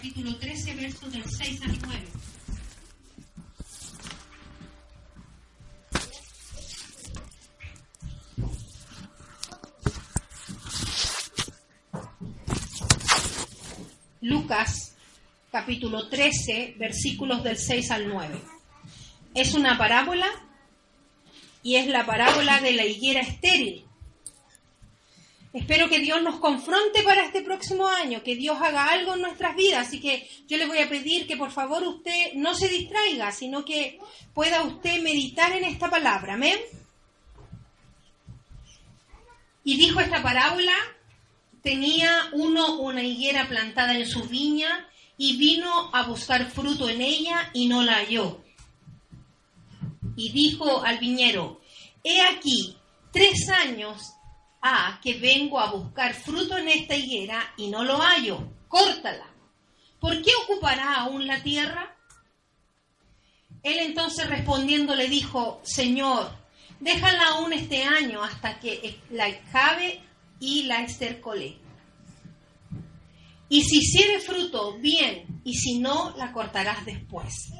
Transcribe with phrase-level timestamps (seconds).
[0.00, 2.00] capítulo 13, versos del 6 al 9.
[14.22, 14.96] Lucas
[15.52, 18.40] capítulo 13, versículos del 6 al 9.
[19.34, 20.28] Es una parábola
[21.62, 23.89] y es la parábola de la higuera estéril.
[25.52, 29.56] Espero que Dios nos confronte para este próximo año, que Dios haga algo en nuestras
[29.56, 29.88] vidas.
[29.88, 33.64] Así que yo le voy a pedir que por favor usted no se distraiga, sino
[33.64, 33.98] que
[34.32, 36.34] pueda usted meditar en esta palabra.
[36.34, 36.58] Amén.
[39.64, 40.72] Y dijo esta parábola,
[41.62, 44.88] tenía uno una higuera plantada en su viña
[45.18, 48.40] y vino a buscar fruto en ella y no la halló.
[50.14, 51.60] Y dijo al viñero,
[52.04, 52.76] he aquí,
[53.12, 54.14] tres años
[55.02, 58.46] Que vengo a buscar fruto en esta higuera y no lo hallo.
[58.68, 59.26] Córtala.
[59.98, 61.96] ¿Por qué ocupará aún la tierra?
[63.62, 66.30] Él entonces respondiendo le dijo, Señor,
[66.80, 70.00] déjala aún este año hasta que la cabe
[70.38, 71.58] y la estercole.
[73.48, 77.52] Y si hiciere fruto, bien, y si no, la cortarás después.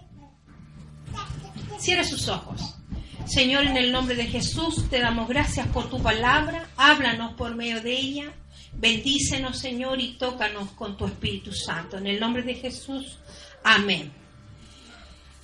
[1.78, 2.80] Cierre sus ojos.
[3.26, 6.68] Señor, en el nombre de Jesús, te damos gracias por tu palabra.
[6.76, 8.32] Háblanos por medio de ella.
[8.72, 11.98] Bendícenos, Señor, y tócanos con tu Espíritu Santo.
[11.98, 13.18] En el nombre de Jesús.
[13.62, 14.12] Amén.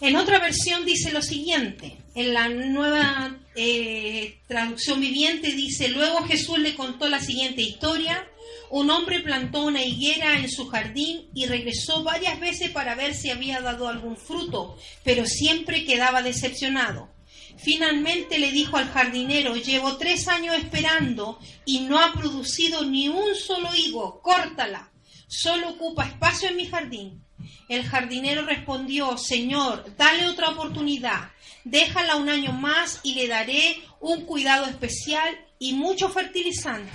[0.00, 1.98] En otra versión dice lo siguiente.
[2.14, 8.28] En la nueva eh, traducción viviente dice, luego Jesús le contó la siguiente historia.
[8.70, 13.30] Un hombre plantó una higuera en su jardín y regresó varias veces para ver si
[13.30, 17.15] había dado algún fruto, pero siempre quedaba decepcionado.
[17.58, 23.34] Finalmente le dijo al jardinero, llevo tres años esperando y no ha producido ni un
[23.34, 24.90] solo higo, córtala,
[25.26, 27.22] solo ocupa espacio en mi jardín.
[27.68, 31.30] El jardinero respondió, Señor, dale otra oportunidad,
[31.64, 36.90] déjala un año más y le daré un cuidado especial y mucho fertilizante.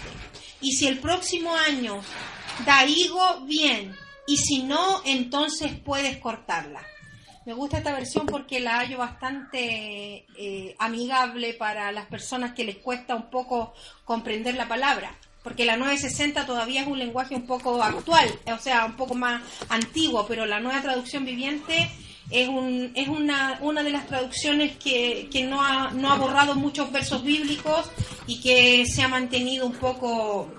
[0.61, 2.01] Y si el próximo año
[2.65, 3.95] da higo, bien,
[4.27, 6.85] y si no, entonces puedes cortarla.
[7.43, 12.77] Me gusta esta versión porque la hallo bastante eh, amigable para las personas que les
[12.77, 13.73] cuesta un poco
[14.05, 15.15] comprender la palabra.
[15.43, 19.41] Porque la 960 todavía es un lenguaje un poco actual, o sea, un poco más
[19.69, 21.89] antiguo, pero la nueva traducción viviente
[22.29, 26.91] es, un, es una, una de las traducciones que, no, ha, no ha borrado muchos
[26.91, 27.89] versos bíblicos
[28.27, 30.53] y que se ha mantenido un poco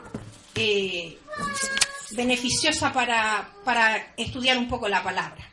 [0.57, 1.17] eh,
[2.11, 5.52] beneficiosa para, para estudiar un poco la palabra.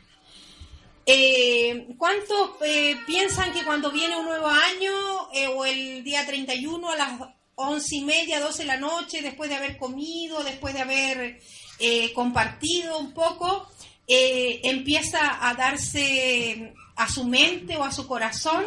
[1.06, 4.92] Eh, ¿Cuántos eh, piensan que cuando viene un nuevo año
[5.32, 7.20] eh, o el día 31 a las
[7.54, 11.40] once y media, 12 de la noche, después de haber comido, después de haber
[11.78, 13.68] eh, compartido un poco,
[14.06, 18.64] empieza a darse a su mente o a su corazón?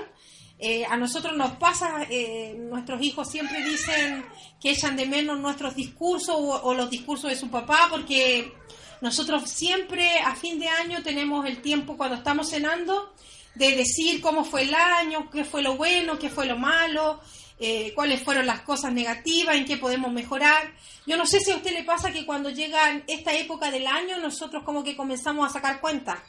[0.90, 2.08] a nosotros nos pasa,
[2.56, 4.26] nuestros hijos siempre dicen
[4.62, 8.54] que echan de menos nuestros discursos o los discursos de su papá porque
[9.04, 13.14] nosotros siempre a fin de año tenemos el tiempo cuando estamos cenando
[13.54, 17.20] de decir cómo fue el año, qué fue lo bueno, qué fue lo malo,
[17.60, 20.74] eh, cuáles fueron las cosas negativas, en qué podemos mejorar.
[21.06, 24.20] Yo no sé si a usted le pasa que cuando llega esta época del año
[24.20, 26.20] nosotros como que comenzamos a sacar cuentas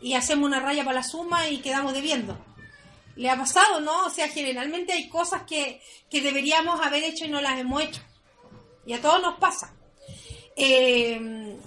[0.00, 2.38] y hacemos una raya para la suma y quedamos debiendo.
[3.16, 4.06] ¿Le ha pasado, no?
[4.06, 8.00] O sea, generalmente hay cosas que, que deberíamos haber hecho y no las hemos hecho.
[8.86, 9.74] Y a todos nos pasa.
[10.54, 11.58] Eh,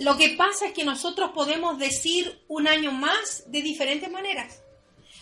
[0.00, 4.62] lo que pasa es que nosotros podemos decir un año más de diferentes maneras.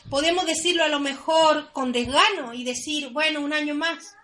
[0.09, 4.15] Podemos decirlo a lo mejor con desgano y decir, bueno, un año más,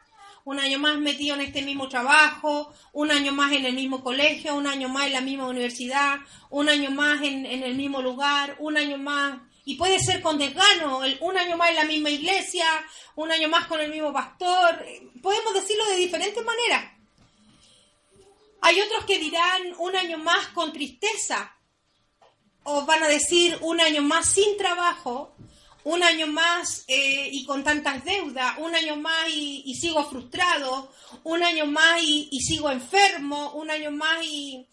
[0.45, 4.55] un año más metido en este mismo trabajo, un año más en el mismo colegio,
[4.55, 6.21] un año más en la misma universidad,
[6.51, 11.01] un año más en, el mismo lugar, un año más y puede ser con desgano,
[11.21, 12.67] un año más en la misma iglesia,
[13.17, 14.85] un año más con el mismo pastor.
[15.21, 16.94] Podemos decirlo de diferentes maneras.
[18.67, 21.55] Hay otros que dirán un año más con tristeza,
[22.63, 25.37] o van a decir un año más sin trabajo,
[25.85, 30.91] un año más eh, y con tantas deudas, un año más y, sigo frustrado,
[31.25, 34.67] un año más y, sigo enfermo, un año más y,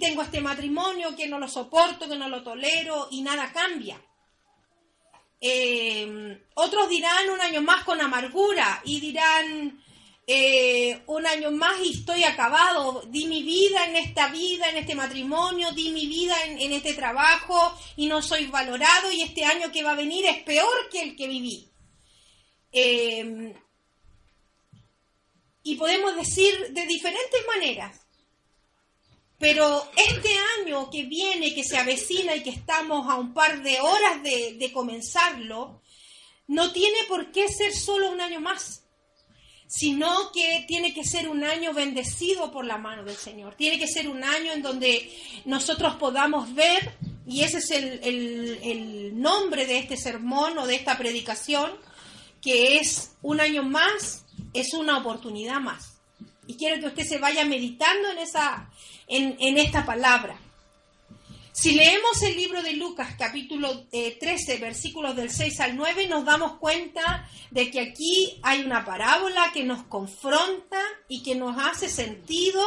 [0.00, 4.00] tengo este matrimonio que no lo soporto, que no lo tolero y nada cambia.
[5.38, 9.84] Eh, otros dirán un año más con amargura y dirán
[10.30, 14.94] eh, un año más y estoy acabado, di mi vida en esta vida, en este
[14.94, 19.82] matrimonio, di mi vida en, este trabajo y no soy valorado y este año que
[19.82, 21.70] va a venir es peor que el que viví.
[22.70, 23.54] Em,
[25.62, 27.98] y podemos decir de diferentes maneras.
[29.38, 30.28] Pero este
[30.60, 34.56] año que viene, que se avecina y que estamos a un par de horas de,
[34.58, 35.80] de comenzarlo,
[36.48, 38.87] no tiene por qué ser solo un año más
[39.68, 43.54] sino que tiene que ser un año bendecido por la mano del Señor.
[43.54, 46.94] Tiene que ser un año en donde nosotros podamos ver,
[47.26, 51.70] y ese es el, nombre de este sermón o de esta predicación,
[52.40, 54.24] que es un año más,
[54.54, 55.98] es una oportunidad más.
[56.46, 58.70] Y quiero que usted se vaya meditando en, esa,
[59.06, 60.40] en, en esta palabra.
[61.60, 66.24] Si leemos el libro de Lucas capítulo 13 eh, versículos del 6 al 9 nos
[66.24, 71.88] damos cuenta de que aquí hay una parábola que nos confronta y que nos hace
[71.88, 72.62] sentido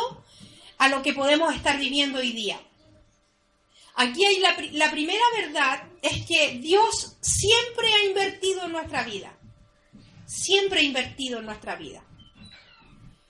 [0.77, 2.59] a lo que podemos estar viviendo hoy día.
[3.95, 9.37] Aquí hay la, la primera verdad es que Dios siempre ha invertido en nuestra vida.
[10.25, 12.03] Siempre ha invertido en nuestra vida.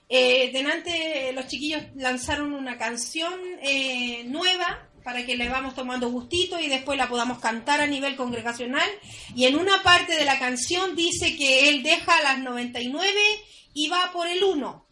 [0.08, 3.32] Eh, delante los chiquillos lanzaron una canción
[3.62, 8.16] eh, nueva para que le vamos tomando gustito y después la podamos cantar a nivel
[8.16, 8.88] congregacional.
[9.34, 13.20] Y en una parte de la canción dice que él deja las 99
[13.74, 14.86] y va por el 1.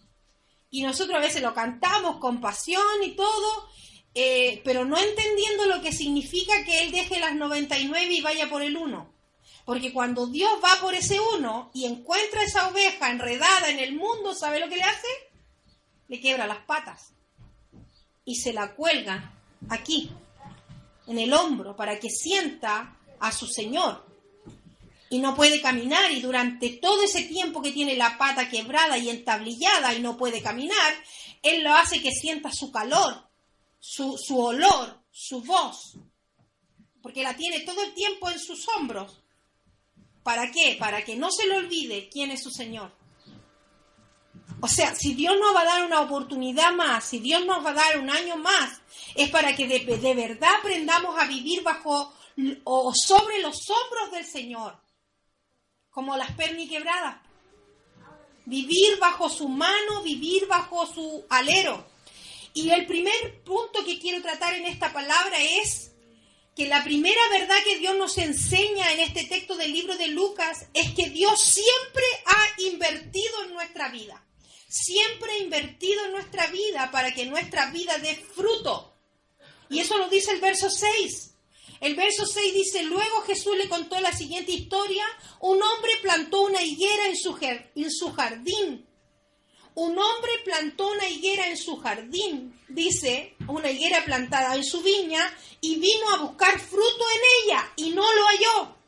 [0.71, 3.69] Y nosotros a veces lo cantamos con pasión y todo,
[4.15, 8.63] eh, pero no entendiendo lo que significa que él deje las 99 y vaya por
[8.63, 9.15] el 1.
[9.65, 14.35] Porque cuando Dios va por ese uno y encuentra esa oveja enredada en el mundo,
[14.35, 15.09] ¿sabe lo que le hace?
[16.09, 17.13] Le quiebra las patas
[18.25, 20.11] y se la cuelga aquí,
[21.07, 24.07] en el hombro, para que sienta a su Señor.
[25.11, 29.11] Y no puede caminar y durante todo ese tiempo que tiene la pata quebrada y
[29.11, 30.95] entablillada y no puede caminar,
[31.43, 33.29] Él lo hace que sienta su calor,
[33.81, 35.97] su, su olor, su voz,
[37.03, 39.21] porque la tiene todo el tiempo en sus hombros.
[40.23, 40.77] ¿Para qué?
[40.79, 43.00] Para que no se le olvide quién es su Señor.
[44.63, 47.71] O sea, si Dios nos va a dar una oportunidad más, si Dios nos va
[47.71, 48.81] a dar un año más,
[49.15, 52.13] es para que de, verdad aprendamos a vivir bajo
[52.65, 54.79] o sobre los hombros del Señor,
[55.91, 57.23] como las perniquebradas.
[58.45, 61.87] Vivir bajo su mano, vivir bajo su alero.
[62.53, 65.93] Y el primer punto que quiero tratar en esta palabra es
[66.57, 70.67] que la primera verdad que Dios nos enseña en este texto del libro de Lucas
[70.75, 74.27] es que Dios siempre ha invertido en nuestra vida
[74.71, 78.95] siempre invertido en nuestra vida para que nuestra vida dé fruto.
[79.69, 81.35] Y eso lo dice el verso 6.
[81.81, 85.05] El verso 6 dice, luego Jesús le contó la siguiente historia,
[85.41, 87.37] un hombre plantó una higuera su,
[87.75, 88.87] en su jardín.
[89.75, 95.37] Un hombre plantó una higuera en su jardín, dice, una higuera plantada en su viña,
[95.61, 98.80] y vino a buscar fruto en ella, y no lo halló.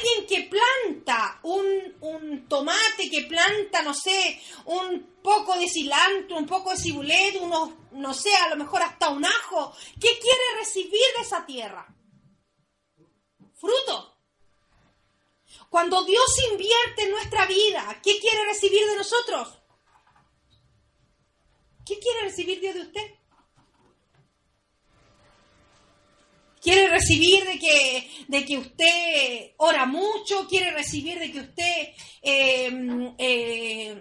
[0.00, 6.70] Alguien que planta un, tomate, que planta, no sé, un poco de cilantro, un poco
[6.70, 9.74] de cibulet, unos, no sé, a lo mejor hasta un ajo.
[10.00, 11.86] ¿Qué quiere recibir de esa tierra?
[13.54, 14.16] Fruto.
[15.68, 19.48] Cuando Dios invierte en nuestra vida, ¿qué quiere recibir de nosotros?
[21.84, 23.19] ¿Qué quiere recibir Dios de usted?
[26.60, 31.88] Quiere recibir de que, de que usted ora mucho, quiere recibir de que usted
[32.22, 34.00] em, eh,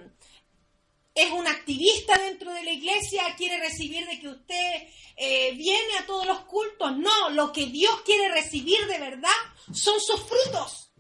[1.15, 6.05] es un activista dentro de la iglesia, quiere recibir de que usted eh, viene a
[6.05, 6.97] todos los cultos.
[6.97, 9.29] No, lo que Dios quiere recibir de verdad
[9.73, 10.91] son sus frutos.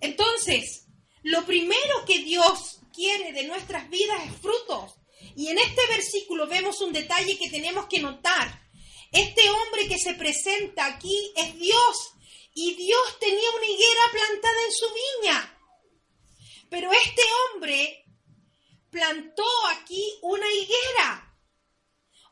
[0.00, 0.86] Entonces,
[1.22, 4.96] lo primero que Dios quiere de nuestras vidas es frutos.
[5.36, 8.60] Y en este versículo vemos un detalle que tenemos que notar.
[9.12, 12.14] Este hombre que se presenta aquí es Dios
[12.54, 15.58] y Dios tenía una higuera plantada en su viña.
[16.70, 17.22] Pero este
[17.54, 18.04] hombre
[18.90, 21.36] plantó aquí una higuera.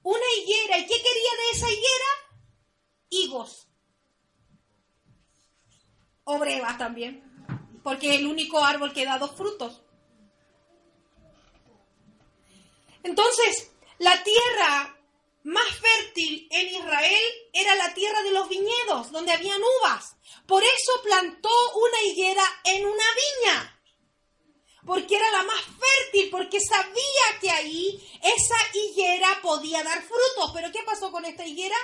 [0.03, 0.79] Una higuera.
[0.79, 2.07] ¿Y qué quería de esa higuera?
[3.11, 3.69] Higos.
[6.25, 7.23] O brevas también.
[7.83, 9.83] Porque es el único árbol que da dos frutos.
[13.03, 15.00] Entonces, la tierra
[15.43, 20.17] más fértil en Israel era la tierra de los viñedos, donde habían uvas.
[20.47, 23.05] Por eso plantó una higuera en una
[23.45, 23.77] viña.
[24.87, 30.51] Porque era la más fértil, porque sabía que ahí esa higuera podía dar frutos.
[30.55, 31.77] Pero ¿qué pasó con esta higuera?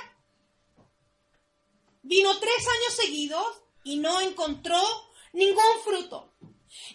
[2.03, 4.81] Vino tres años seguidos y no encontró
[5.33, 6.33] ningún fruto.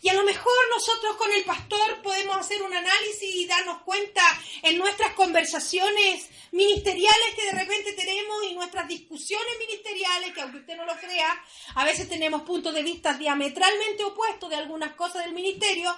[0.01, 4.21] Y a lo mejor nosotros con el pastor podemos hacer un análisis y darnos cuenta
[4.63, 10.75] en nuestras conversaciones ministeriales que de repente tenemos y nuestras discusiones ministeriales, que aunque usted
[10.75, 11.43] no lo crea,
[11.75, 15.95] a veces tenemos puntos de vista diametralmente opuestos de algunas cosas del ministerio,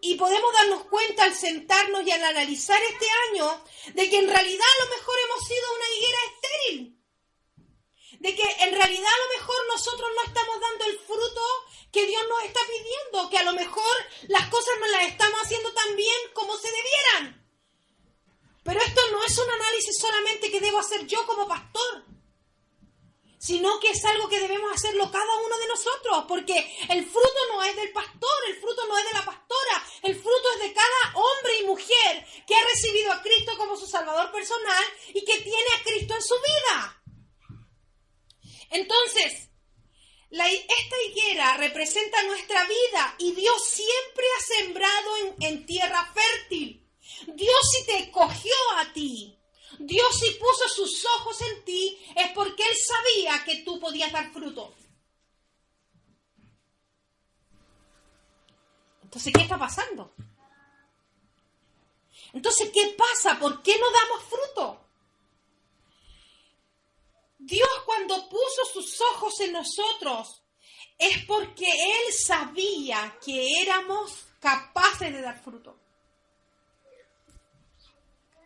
[0.00, 4.66] y podemos darnos cuenta al sentarnos y al analizar este año de que en realidad
[4.76, 6.95] a lo mejor hemos sido una higuera estéril
[8.20, 11.42] de que en realidad a lo mejor nosotros no estamos dando el fruto
[11.92, 13.96] que Dios nos está pidiendo, que a lo mejor
[14.28, 17.46] las cosas no las estamos haciendo tan bien como se debieran.
[18.64, 22.04] Pero esto no es un análisis solamente que debo hacer yo como pastor,
[23.38, 27.62] sino que es algo que debemos hacerlo cada uno de nosotros, porque el fruto no
[27.62, 31.14] es del pastor, el fruto no es de la pastora, el fruto es de cada
[31.14, 35.68] hombre y mujer que ha recibido a Cristo como su Salvador personal y que tiene
[35.78, 36.95] a Cristo en su vida.
[38.70, 39.48] Entonces,
[40.30, 46.82] esta higuera representa nuestra vida y Dios siempre ha sembrado en, en tierra fértil.
[47.28, 49.38] Dios si te escogió a ti,
[49.78, 54.32] Dios si puso sus ojos en ti, es porque Él sabía que tú podías dar
[54.32, 54.74] fruto.
[59.02, 60.14] Entonces, ¿qué está pasando?
[62.32, 63.38] Entonces, ¿qué pasa?
[63.38, 64.85] ¿Por qué no damos fruto?
[67.38, 70.42] Dios cuando puso sus ojos en nosotros
[70.98, 75.78] es porque Él sabía que éramos capaces de dar fruto.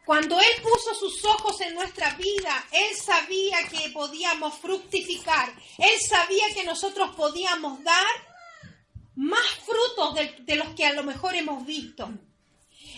[0.04, 5.54] Cuando Él puso sus ojos en nuestra vida, Él sabía que podíamos fructificar.
[5.78, 8.06] Él sabía que nosotros podíamos dar
[9.14, 12.10] más frutos de, de, los que a lo mejor hemos visto.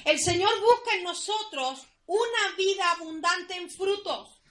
[0.06, 4.41] El Señor busca en nosotros una vida abundante en frutos.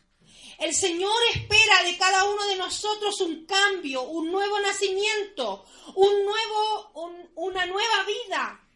[0.62, 5.65] El Señor espera de cada uno de nosotros un cambio, un nuevo nacimiento,
[5.96, 8.70] un nuevo, una nueva vida.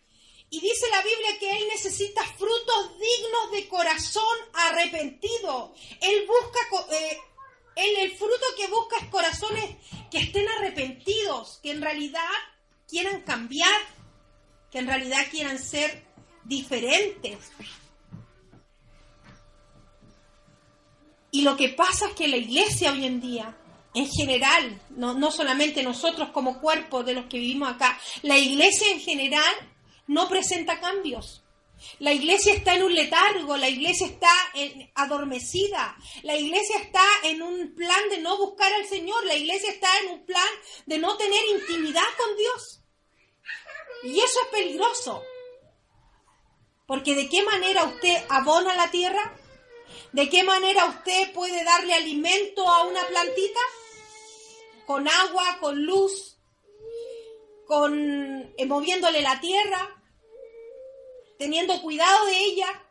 [0.49, 5.75] Y dice la Biblia que Él necesita frutos dignos de corazón arrepentido.
[6.01, 7.19] Él busca, eh,
[7.75, 9.75] el fruto que busca es corazones
[10.09, 12.31] que estén arrepentidos, que en realidad
[12.87, 13.79] quieran cambiar,
[14.71, 16.03] que en realidad quieran ser
[16.45, 17.37] diferentes.
[21.35, 23.57] Y lo que pasa es que la iglesia hoy en día,
[23.93, 29.01] en general, no, solamente nosotros como cuerpo de los que vivimos acá, la iglesia en
[29.01, 29.53] general
[30.07, 31.43] no presenta cambios.
[31.99, 34.31] La iglesia está en un letargo, la iglesia está
[34.93, 39.89] adormecida, la iglesia está en un plan de no buscar al Señor, la iglesia está
[40.05, 40.53] en un plan
[40.85, 42.79] de no tener intimidad con Dios.
[44.03, 45.21] Y eso es peligroso.
[46.87, 49.35] Porque de qué manera usted abona la tierra,
[50.11, 53.59] ¿De qué manera usted puede darle alimento a una plantita?
[54.85, 56.37] Con agua, con luz,
[57.65, 60.01] con eh, moviéndole la tierra,
[61.37, 62.81] teniendo cuidado de ella.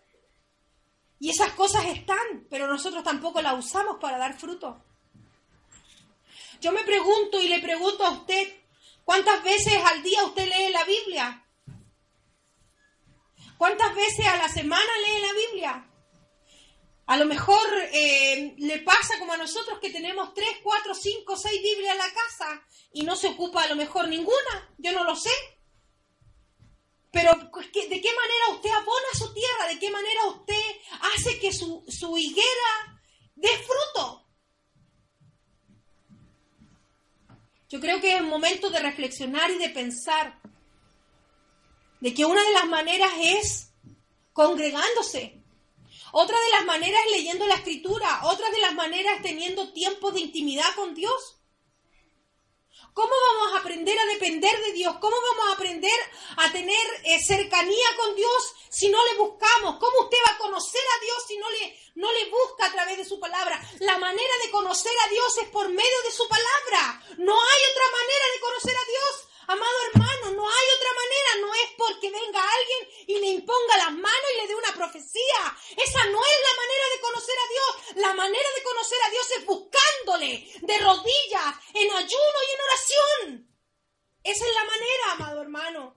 [1.19, 4.85] Y esas cosas están, pero nosotros tampoco las usamos para dar fruto.
[6.61, 8.55] Yo me pregunto y le pregunto a usted,
[9.05, 11.45] ¿cuántas veces al día usted lee la Biblia?
[13.57, 15.94] ¿Cuántas veces a la semana lee la Biblia?
[17.07, 21.63] A lo mejor eh, le pasa como a nosotros que tenemos tres, cuatro, cinco, seis
[21.63, 24.75] Biblias en la casa y no se ocupa a lo mejor ninguna.
[24.79, 25.31] Yo no lo sé.
[27.11, 29.69] Pero ¿de qué manera usted abona su tierra?
[29.69, 30.65] ¿De qué manera usted
[31.15, 33.01] hace que su, su higuera
[33.37, 34.27] dé fruto?
[37.69, 40.41] Yo creo que es momento de reflexionar y de pensar
[42.01, 43.73] de que una de las maneras es
[44.33, 45.44] congregándose,
[46.17, 48.21] otra de las maneras es leyendo la escritura.
[48.25, 51.41] Otra de las maneras teniendo tiempo de intimidad con Dios.
[52.93, 54.95] ¿Cómo vamos a aprender a depender de Dios?
[55.01, 55.99] ¿Cómo vamos a aprender
[56.37, 59.79] a tener eh, cercanía con Dios si no le buscamos?
[59.81, 62.97] ¿Cómo usted va a conocer a Dios si no le, no le busca a través
[62.99, 63.61] de su palabra?
[63.81, 67.03] La manera de conocer a Dios es por medio de su palabra.
[67.19, 69.34] No hay otra manera de conocer a Dios.
[69.47, 73.93] Amado hermano, no hay otra manera, no es porque venga alguien y le imponga las
[73.93, 75.57] manos y le dé una profecía.
[75.77, 77.97] Esa no es la manera de conocer a Dios.
[77.97, 83.55] La manera de conocer a Dios es buscándole de rodillas, en ayuno y en oración.
[84.23, 85.95] Esa es la manera, amado hermano.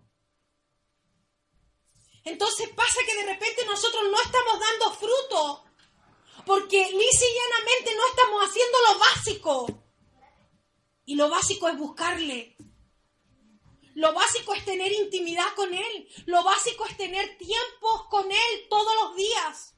[2.25, 5.63] Entonces pasa que de repente nosotros no estamos dando fruto
[6.46, 9.84] porque lisa y llanamente no estamos haciendo lo básico.
[11.06, 12.57] Y lo básico es buscarle
[13.98, 16.08] lo básico es tener intimidad con Él.
[16.27, 19.74] Lo básico es tener tiempos con Él todos los días.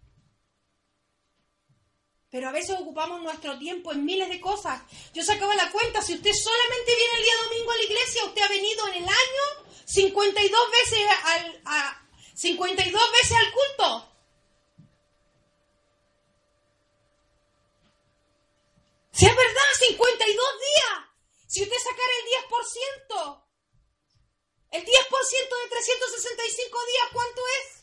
[2.30, 4.82] Pero a veces ocupamos nuestro tiempo en miles de cosas.
[5.14, 8.42] Yo sacaba la cuenta, si usted solamente viene el día domingo a la iglesia, usted
[8.42, 11.62] ha venido en el año 52 veces al,
[12.36, 14.12] 52 veces al culto.
[19.14, 21.10] Si es verdad, 52 días.
[21.48, 23.49] Si usted sacara el 10%,
[24.72, 27.80] el 10% de 365 días, ¿cuánto es?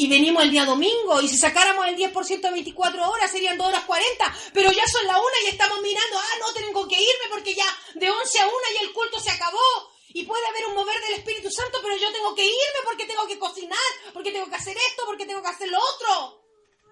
[0.00, 3.66] y venimos el día domingo y si sacáramos el 10% de 24 horas serían 2
[3.66, 7.28] horas 40, pero ya son la una y estamos mirando, ah, no tengo que irme
[7.28, 9.92] porque ya de 11 a 1 y el culto se acabó.
[10.12, 13.26] Y puede haber un mover del Espíritu Santo, pero yo tengo que irme porque tengo
[13.26, 13.78] que cocinar,
[14.14, 16.44] porque tengo que hacer esto, porque tengo que hacer lo otro.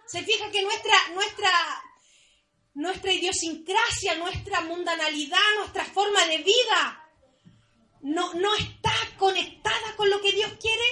[0.06, 1.50] Se fija que nuestra, nuestra,
[2.78, 7.10] nuestra idiosincrasia, nuestra mundanalidad, nuestra forma de vida
[8.02, 10.84] no, no está conectada con lo que Dios quiere.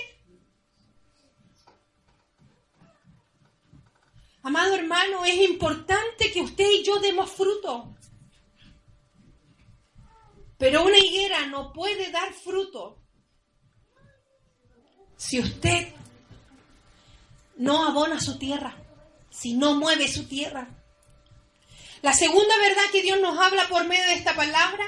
[4.43, 7.95] Amado hermano, es importante que usted y yo demos fruto.
[10.59, 13.01] Pero una higuera no puede dar fruto
[15.17, 15.95] si usted
[17.59, 18.77] no abona su tierra,
[19.31, 20.83] si no mueve su tierra.
[22.03, 24.85] La segunda verdad que Dios nos habla por medio de esta palabra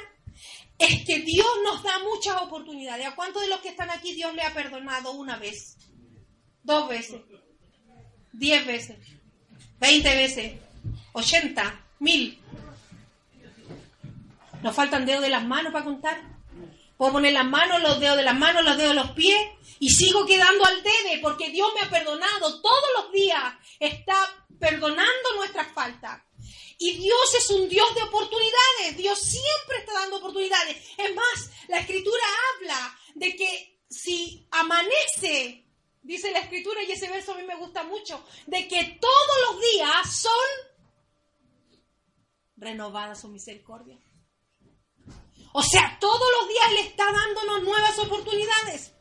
[0.78, 3.06] es que Dios nos da muchas oportunidades.
[3.06, 5.76] ¿A cuántos de los que están aquí Dios le ha perdonado una vez?
[6.62, 7.22] Dos veces,
[8.32, 8.98] diez veces,
[9.80, 10.60] 20 veces,
[11.12, 12.38] 80, 1000.
[14.62, 16.20] Nos faltan dedos de las manos para contar.
[16.96, 19.38] Puedo poner las manos, los dedos de las manos, los dedos de los pies
[19.78, 23.54] y sigo quedando al debe porque Dios me ha perdonado todos los días.
[23.78, 24.16] Está
[24.58, 26.22] perdonando nuestras faltas.
[26.78, 28.96] Y Dios es un Dios de oportunidades.
[28.96, 30.76] Dios siempre está dando oportunidades.
[30.96, 32.22] Es más, la escritura
[32.54, 35.68] habla de que si amanece
[36.08, 39.60] Dice la escritura, y ese verso a mí me gusta mucho, de que todos los
[39.60, 40.32] días son
[42.56, 43.98] renovadas su misericordia.
[45.52, 48.92] O sea, todos los días le está dándonos nuevas oportunidades.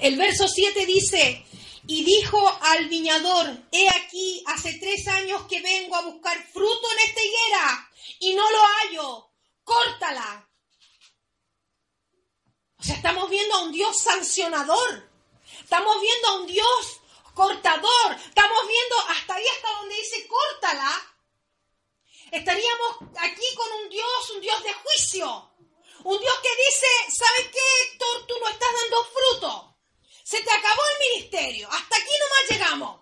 [0.00, 1.43] El verso 7 dice,
[1.86, 7.08] y dijo al viñador, he aquí, hace tres años que vengo a buscar fruto en
[7.08, 9.30] esta higuera y no lo hallo,
[9.64, 10.48] córtala
[12.84, 15.10] o sea, estamos viendo a un Dios sancionador.
[15.58, 17.00] Estamos viendo a un Dios
[17.32, 18.12] cortador.
[18.12, 20.90] Estamos viendo hasta ahí, hasta donde dice córtala.
[22.30, 25.50] Estaríamos aquí con un Dios, un Dios de juicio.
[26.02, 28.26] Un Dios que dice, ¿sabes qué, Héctor?
[28.26, 29.73] Tú no estás dando fruto.
[30.24, 31.68] Se te acabó el ministerio.
[31.70, 33.00] Hasta aquí nomás llegamos.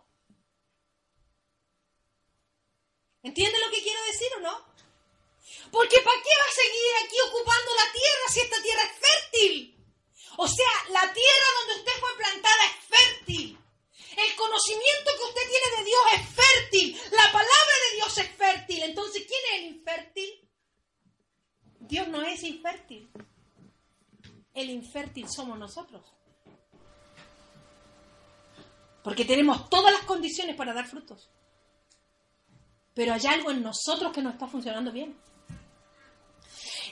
[3.23, 4.73] ¿Entiendes lo que quiero decir o no?
[5.71, 9.87] Porque ¿para qué va a seguir aquí ocupando la tierra si esta tierra es fértil?
[10.37, 13.59] O sea, la tierra donde usted fue plantada es fértil.
[14.17, 17.01] El conocimiento que usted tiene de Dios es fértil.
[17.13, 18.83] La palabra de Dios es fértil.
[18.83, 20.51] Entonces, ¿quién es el infértil?
[21.79, 23.09] Dios no es infértil.
[24.55, 26.03] El infértil somos nosotros.
[29.03, 31.31] Porque tenemos todas las condiciones para dar frutos.
[32.95, 35.19] Pero hay algo en nosotros que no está funcionando bien.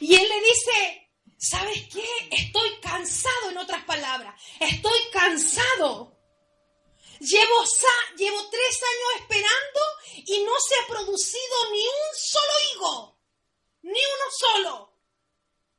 [0.00, 2.04] Y él le dice, ¿sabes qué?
[2.30, 4.40] Estoy cansado, en otras palabras.
[4.58, 6.16] Estoy cansado.
[7.20, 7.64] Llevo,
[8.50, 9.80] tres años esperando
[10.26, 13.20] y no se ha producido ni un solo higo.
[13.82, 14.96] Ni uno solo.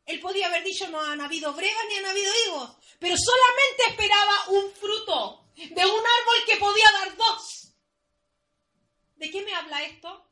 [0.06, 2.78] Él podía haber dicho, no han habido brevas ni han habido higos.
[3.00, 7.74] Pero solamente esperaba un fruto de un árbol que podía dar dos.
[9.16, 10.32] ¿De qué me habla esto?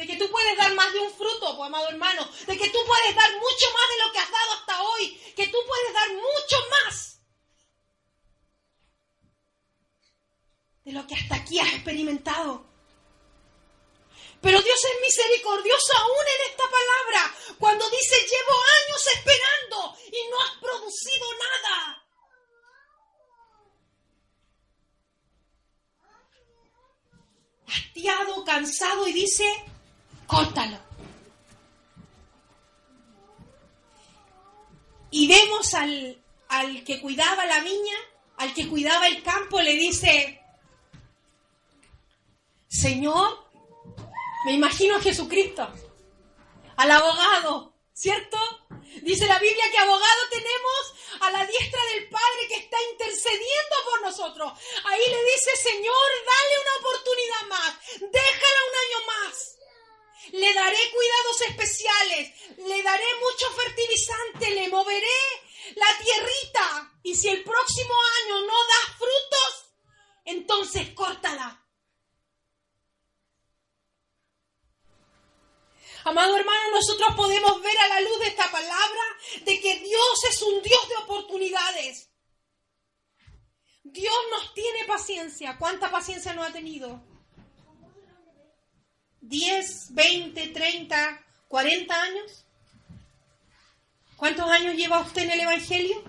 [0.00, 2.78] de que tú puedes dar más de un fruto, pues, amado hermano, de que tú
[2.86, 6.08] puedes dar mucho más de lo que has dado hasta hoy, que tú puedes dar
[6.14, 7.20] mucho más
[10.84, 12.64] de lo que hasta aquí has experimentado.
[14.40, 20.40] Pero Dios es misericordioso aún en esta palabra, cuando dice llevo años esperando y no
[20.40, 22.09] has producido nada.
[27.70, 29.44] Hastiado, cansado y dice,
[30.26, 30.78] córtalo.
[35.12, 37.96] Y vemos al, al que cuidaba la viña,
[38.36, 40.40] al que cuidaba el campo, le dice,
[42.68, 43.46] Señor,
[44.44, 45.68] me imagino a Jesucristo,
[46.76, 48.38] al abogado, ¿cierto?
[49.02, 54.02] Dice la Biblia que abogado tenemos a la diestra del Padre que está intercediendo por
[54.02, 54.52] nosotros.
[54.84, 59.56] Ahí le dice, Señor, dale una oportunidad más, déjala un año más
[60.32, 65.20] le daré cuidados especiales, le daré mucho fertilizante, le moveré
[65.76, 66.92] la tierrita.
[67.02, 69.66] Y si el próximo año no da frutos,
[70.24, 71.64] entonces córtala.
[76.04, 79.00] Amado hermano, nosotros podemos ver a la luz de esta palabra
[79.44, 82.10] de que Dios es un Dios de oportunidades.
[83.82, 85.56] Dios nos tiene paciencia.
[85.58, 87.02] ¿Cuánta paciencia nos ha tenido?
[89.20, 92.44] 10, 20, 30, 40 años.
[94.16, 96.02] ¿Cuántos años lleva usted en el Evangelio?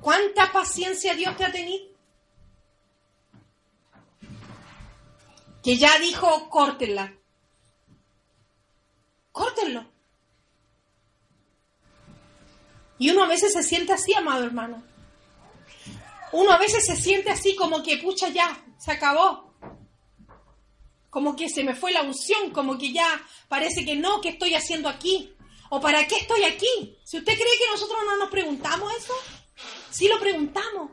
[0.00, 1.91] ¿Cuánta paciencia Dios te ha tenido?
[5.62, 7.14] Que ya dijo, córtenla.
[9.30, 9.86] Córtenlo.
[12.98, 14.82] Y uno a veces se siente así, amado hermano.
[16.32, 19.54] Uno a veces se siente así como que, pucha, ya, se acabó.
[21.10, 23.06] Como que se me fue la unción, como que ya
[23.48, 25.34] parece que no, ¿qué estoy haciendo aquí?
[25.68, 26.96] ¿O para qué estoy aquí?
[27.04, 29.14] Si usted cree que nosotros no nos preguntamos eso,
[29.90, 30.90] sí lo preguntamos.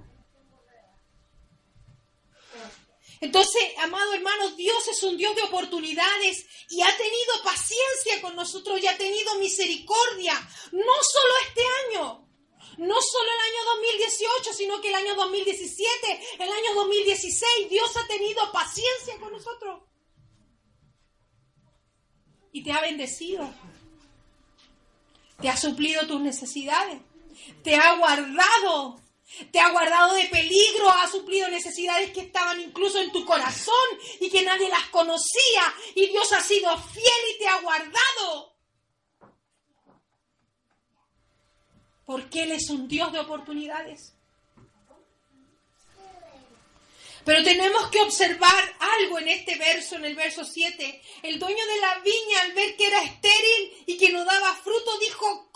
[3.21, 8.81] Entonces, amado hermano, Dios es un Dios de oportunidades y ha tenido paciencia con nosotros
[8.81, 10.33] y ha tenido misericordia,
[10.71, 12.29] no solo este año,
[12.77, 18.07] no solo el año 2018, sino que el año 2017, el año 2016, Dios ha
[18.07, 19.83] tenido paciencia con nosotros.
[22.53, 23.53] Y te ha bendecido.
[25.41, 27.01] Te ha suplido tus necesidades.
[27.63, 28.99] Te ha guardado
[29.51, 33.75] te ha guardado de peligro, ha suplido necesidades que estaban incluso en tu corazón
[34.19, 35.73] y que nadie las conocía.
[35.95, 38.55] Y Dios ha sido fiel y te ha guardado.
[42.05, 44.13] Porque Él es un Dios de oportunidades.
[47.23, 51.01] Pero tenemos que observar algo en este verso, en el verso 7.
[51.21, 54.97] El dueño de la viña, al ver que era estéril y que no daba fruto,
[54.99, 55.48] dijo.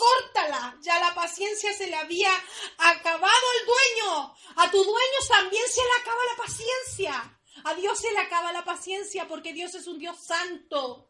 [0.84, 2.30] Ya la paciencia se le había
[2.78, 4.36] acabado al dueño.
[4.58, 7.40] A tu dueño también se le acaba la paciencia.
[7.64, 11.10] A Dios se le acaba la paciencia porque Dios es un Dios santo.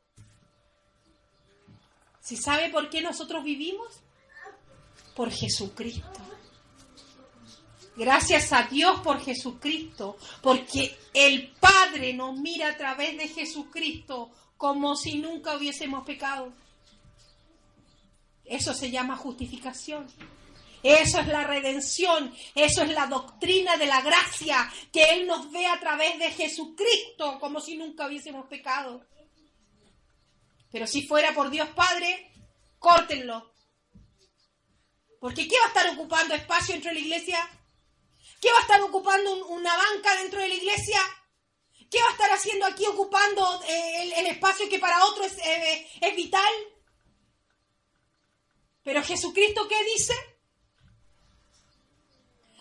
[2.22, 4.02] ¿Si sabe por qué nosotros vivimos?
[5.16, 6.22] Por Jesucristo.
[7.96, 14.96] Gracias a Dios por Jesucristo, porque el Padre nos mira a través de Jesucristo como
[14.96, 16.54] si nunca hubiésemos pecado.
[18.46, 20.08] Eso se llama justificación.
[20.84, 25.66] Eso es la redención, eso es la doctrina de la gracia, que Él nos ve
[25.66, 29.06] a través de Jesucristo como si nunca hubiésemos pecado.
[30.72, 32.32] Pero si fuera por Dios Padre,
[32.80, 33.54] córtenlo.
[35.22, 37.38] Porque ¿qué va a estar ocupando espacio entre la iglesia?
[38.42, 41.00] ¿Qué va a estar ocupando una banca dentro de la iglesia?
[41.90, 46.16] ¿Qué va a estar haciendo aquí ocupando eh, el, espacio que para otro eh, es,
[46.18, 46.54] vital?
[48.84, 50.14] Pero Jesucristo, ¿qué dice?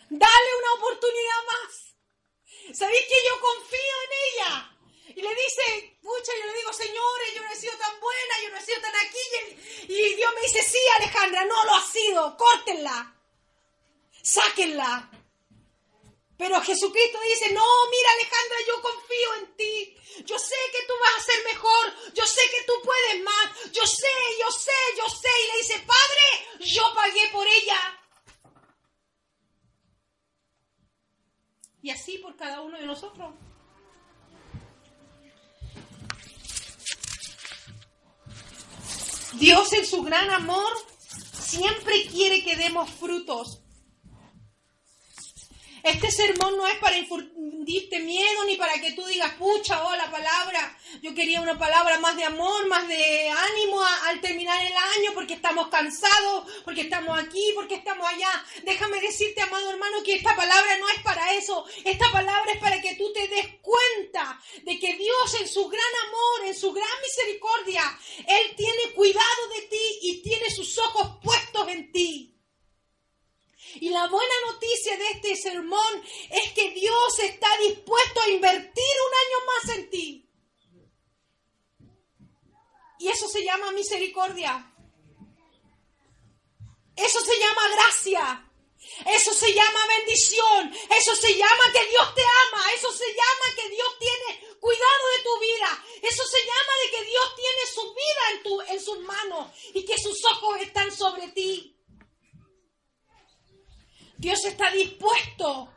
[0.08, 2.76] Dale una oportunidad más.
[2.78, 4.72] ¿Sabéis que yo confío en ella?
[5.16, 8.50] Y le dice, pucha, yo le digo, señores, yo no he sido tan buena, yo
[8.50, 9.88] no he sido tan aquí.
[9.88, 13.14] Y, Dios me dice, sí, Alejandra, no lo ha sido, córtenla,
[14.22, 15.10] sáquenla.
[16.42, 19.96] Pero Jesucristo dice, no, mira Alejandra, yo confío en ti.
[20.26, 22.12] Yo sé que tú vas a ser mejor.
[22.14, 23.70] Yo sé que tú puedes más.
[23.70, 24.08] Yo sé,
[24.40, 25.28] yo sé, yo sé.
[25.28, 27.78] Y le dice, Padre, yo pagué por ella.
[31.80, 33.34] Y así por cada uno de nosotros.
[39.34, 40.72] Dios en su gran amor
[41.38, 43.61] siempre quiere que demos frutos.
[45.82, 50.10] Este sermón no es para infundirte miedo ni para que tú digas, pucha, oh, la
[50.10, 50.78] palabra.
[51.02, 55.34] Yo quería una palabra más de amor, más de ánimo al terminar el año porque
[55.34, 58.44] estamos cansados, porque estamos aquí, porque estamos allá.
[58.64, 61.64] Déjame decirte, amado hermano, que esta palabra no es para eso.
[61.84, 65.92] Esta palabra es para que tú te des cuenta de que Dios en su gran
[66.06, 71.68] amor, en su gran misericordia, Él tiene cuidado de ti y tiene sus ojos puestos
[71.68, 72.32] en ti.
[73.76, 79.14] Y la buena noticia de este sermón es que Dios está dispuesto a invertir un
[79.14, 80.28] año más en ti.
[82.98, 84.72] Y eso se llama misericordia.
[86.94, 88.48] Eso se llama gracia.
[89.06, 90.72] Eso se llama bendición.
[90.96, 92.72] Eso se llama que Dios te ama.
[92.74, 95.84] Eso se llama que Dios tiene cuidado de tu vida.
[96.02, 99.84] Eso se llama de que Dios tiene su vida en, tu, en sus manos y
[99.84, 101.76] que sus ojos están sobre ti.
[104.22, 105.68] Dios está dispuesto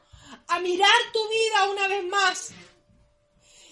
[0.49, 2.51] a mirar tu vida una vez más.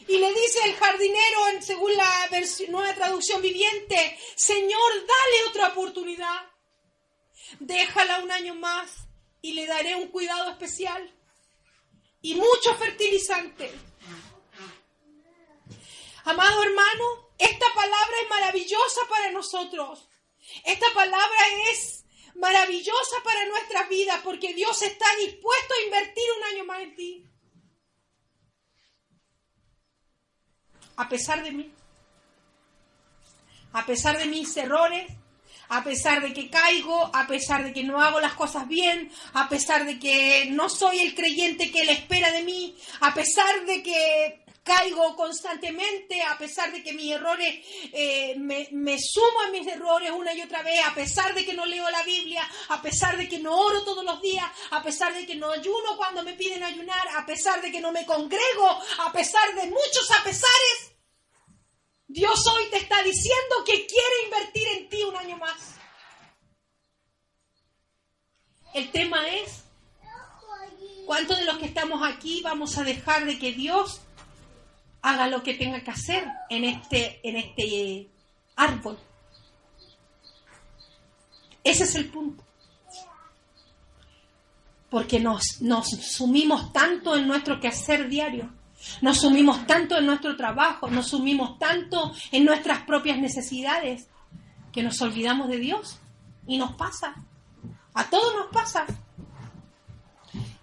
[0.08, 2.30] Y le dice el jardinero, según la
[2.70, 6.50] nueva traducción viviente, Señor, dale otra oportunidad.
[7.60, 8.90] Déjala un año más
[9.44, 11.08] y le daré un cuidado especial
[12.24, 13.72] y mucho fertilizante.
[16.24, 20.10] Amado hermano, esta palabra es maravillosa para nosotros.
[20.66, 21.38] Esta palabra
[21.70, 22.03] es
[22.36, 27.30] maravillosa para nuestras vidas porque Dios está dispuesto a invertir un año más en ti.
[30.96, 31.74] A pesar de mí,
[33.74, 35.12] a pesar de mis errores,
[35.70, 39.50] a pesar de que caigo, a pesar de que no hago las cosas bien, a
[39.50, 43.82] pesar de que no soy el creyente que Él espera de mí, a pesar de
[43.82, 49.68] que caigo constantemente, a pesar de que mis errores, eh, me, me, sumo a mis
[49.68, 53.18] errores una y otra vez, a pesar de que no leo la Biblia, a pesar
[53.18, 56.34] de que no oro todos los días, a pesar de que no ayuno cuando me
[56.34, 60.94] piden ayunar, a pesar de que no me congrego, a pesar de muchos a pesares,
[62.08, 65.74] Dios hoy te está diciendo que quiere invertir en ti un año más.
[68.74, 69.66] El tema es,
[71.06, 74.02] ¿cuántos de los que estamos aquí vamos a dejar de que Dios
[75.04, 78.10] haga lo que tenga que hacer en este, en este
[78.56, 78.98] árbol.
[81.64, 82.44] Ese es el punto.
[84.90, 88.50] Porque nos, nos sumimos tanto en nuestro quehacer diario,
[89.02, 94.08] nos sumimos tanto en nuestro trabajo, nos sumimos tanto en nuestras propias necesidades,
[94.72, 96.00] que nos olvidamos de Dios.
[96.46, 97.16] Y nos pasa.
[97.94, 98.86] A todos nos pasa.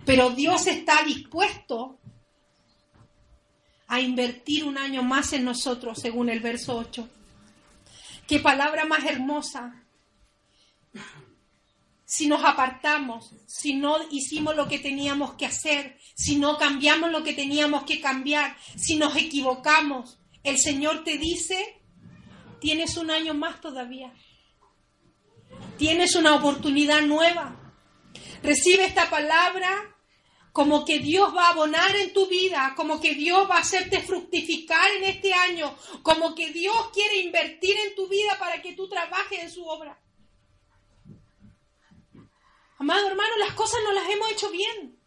[0.05, 2.00] Pero Dios está dispuesto
[3.91, 7.09] a invertir un año más en nosotros, según el verso 8.
[8.29, 9.83] Qué palabra más hermosa.
[12.05, 17.25] Si nos apartamos, si no hicimos lo que teníamos que hacer, si no cambiamos lo
[17.25, 21.81] que teníamos que cambiar, si nos equivocamos, el Señor te dice,
[22.61, 24.15] tienes un año más todavía.
[25.79, 27.57] Tienes una oportunidad nueva.
[28.41, 29.97] Recibe esta palabra
[30.53, 34.01] como que Dios va a abonar en tu vida, como que Dios va a hacerte
[34.01, 38.89] fructificar en este año, como que Dios quiere invertir en tu vida para que tú
[38.89, 39.99] trabajes en su obra.
[42.79, 44.99] Amado hermano, las cosas no las hemos hecho bien.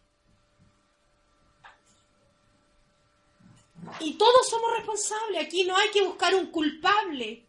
[4.00, 5.44] Y todos somos responsables.
[5.44, 7.46] Aquí no hay que buscar un culpable.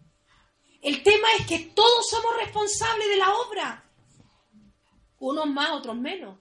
[0.82, 3.90] El tema es que todos somos responsables de la obra.
[5.20, 6.38] Unos más, otros menos.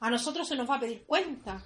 [0.00, 1.62] A nosotros se nos va a pedir cuenta.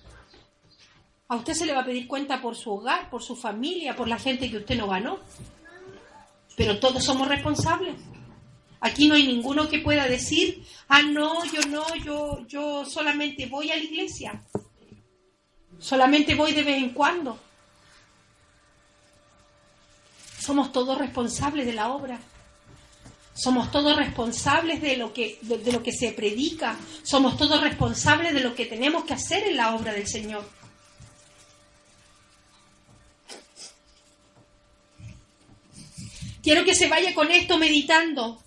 [1.29, 4.09] A usted se le va a pedir cuenta por su hogar, por su familia, por
[4.09, 5.19] la gente que usted no ganó.
[6.57, 7.97] Pero todos somos responsables.
[8.81, 13.71] Aquí no hay ninguno que pueda decir, ah, no, yo no, yo, yo solamente voy
[13.71, 14.43] a la iglesia.
[15.79, 17.39] Solamente voy de vez en cuando.
[20.39, 22.19] Somos todos responsables de la obra.
[23.35, 26.79] Somos todos responsables de lo, que, de, lo que se predica.
[27.03, 30.49] Somos todos responsables de lo que tenemos que hacer en la obra del Señor.
[36.43, 38.43] Quiero que se vaya con esto meditando.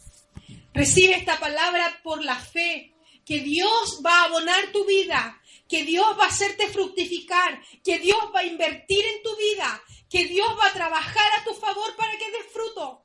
[0.74, 2.94] Recibe esta palabra por la fe,
[3.26, 8.20] que Dios va a abonar tu vida, que Dios va a hacerte fructificar, que Dios
[8.36, 12.12] va a invertir en tu vida, que Dios va a trabajar a tu favor para
[12.18, 13.05] que des fruto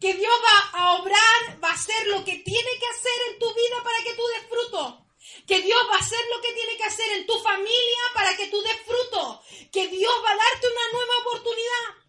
[0.00, 3.54] que Dios va a obrar, va a hacer lo que tiene que hacer en tu
[3.54, 5.06] vida para que tú des fruto.
[5.46, 8.48] Que Dios va a hacer lo que tiene que hacer en tu familia para que
[8.48, 9.40] tú des fruto.
[9.72, 12.06] Que Dios va a darte una nueva oportunidad.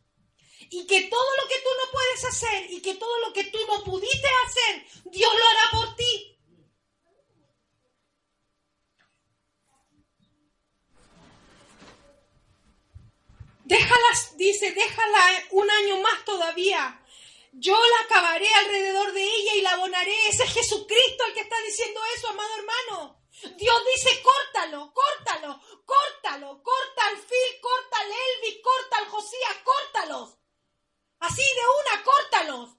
[0.70, 3.60] Y que todo lo que tú no puedes hacer y que todo lo que tú
[3.68, 6.34] no pudiste hacer, Dios lo hará por ti.
[13.64, 17.02] Déjalas, dice, déjala un año más todavía
[17.60, 20.28] yo la acabaré alrededor de ella y la abonaré.
[20.28, 23.22] Ese es Jesucristo el que está diciendo eso, amado hermano.
[23.56, 30.38] Dios dice, córtalo, córtalo, córtalo, corta al Phil, corta al Elvis, corta al Josías, córtalos.
[31.20, 32.70] Así de una, córtalos.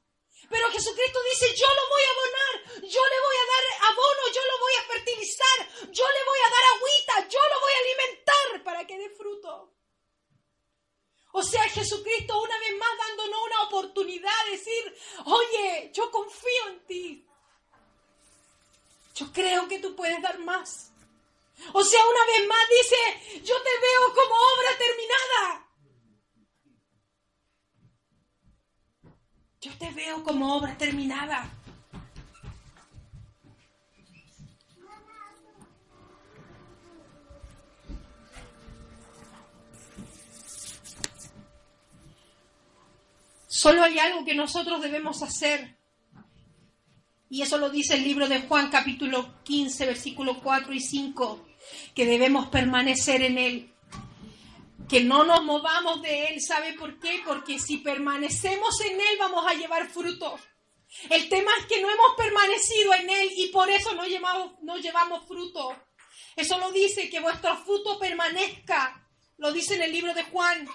[0.49, 4.41] Pero Jesucristo dice, yo lo voy a abonar, yo le voy a dar abono, yo
[4.47, 8.65] lo voy a fertilizar, yo le voy a dar agüita, yo lo voy a alimentar
[8.65, 9.78] para que dé fruto.
[11.39, 16.85] O sea, Jesucristo una vez más dándonos una oportunidad de decir, oye, yo confío en
[16.85, 17.25] ti.
[19.15, 20.91] Yo creo que tú puedes dar más.
[21.73, 25.69] O sea, una vez más dice, yo te veo como obra terminada.
[29.61, 31.58] Yo te veo como obra terminada.
[43.59, 45.77] Solo hay algo que nosotros debemos hacer.
[47.29, 51.45] Y eso lo dice el libro de Juan capítulo 15, versículos 4 y 5,
[51.93, 53.75] que debemos permanecer en él.
[54.89, 56.41] Que no nos movamos de él.
[56.41, 57.21] ¿Sabe por qué?
[57.27, 60.39] Porque si permanecemos en él vamos a llevar fruto.
[61.11, 65.27] El tema es que no hemos permanecido en Él y por eso no llevamos, no
[65.27, 65.75] fruto.
[66.37, 69.08] Eso lo dice, que vuestro fruto permanezca.
[69.39, 70.69] Lo dice en el libro de Juan.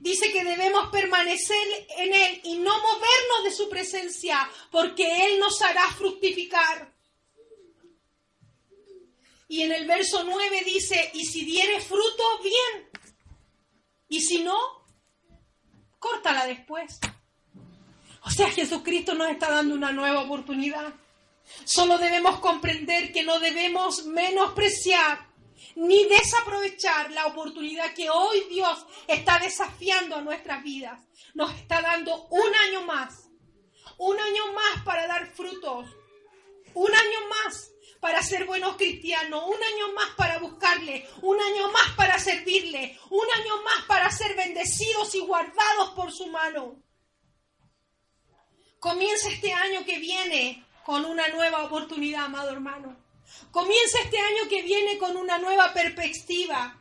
[0.00, 5.60] Dice que debemos permanecer en Él y no movernos de su presencia, porque Él nos
[5.60, 6.92] hará fructificar.
[9.48, 12.88] Y en el verso 9 dice, y si diere fruto, bien.
[14.08, 14.58] Y si no,
[15.98, 17.00] córtala después.
[18.22, 20.94] O sea, Jesucristo nos está dando una nueva oportunidad.
[21.64, 25.29] Solo debemos comprender que no debemos menospreciar
[25.76, 31.00] ni desaprovechar la oportunidad que hoy Dios está desafiando a nuestras vidas.
[31.34, 33.28] Nos está dando un año más,
[33.98, 35.86] un año más para dar frutos,
[36.74, 37.70] un año más
[38.00, 43.26] para ser buenos cristianos, un año más para buscarle, un año más para servirle, un
[43.38, 46.82] año más para ser bendecidos y guardados por su mano.
[48.78, 52.96] Comienza este año que viene con una nueva oportunidad, amado hermano.
[53.50, 56.76] Comienza este año que viene con una nueva perspectiva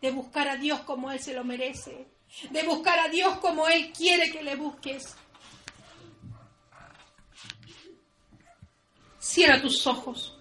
[0.00, 2.08] de buscar a Dios como Él se lo merece,
[2.50, 5.14] de buscar a Dios como Él quiere que le busques.
[9.18, 10.36] Cierra tus ojos.